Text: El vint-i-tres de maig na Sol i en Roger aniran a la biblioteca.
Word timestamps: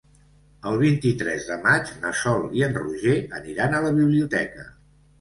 El 0.71 0.79
vint-i-tres 0.83 1.45
de 1.51 1.59
maig 1.67 1.93
na 2.07 2.15
Sol 2.23 2.49
i 2.63 2.67
en 2.71 2.77
Roger 2.83 3.17
aniran 3.43 3.77
a 3.83 3.87
la 3.89 3.97
biblioteca. 4.03 4.71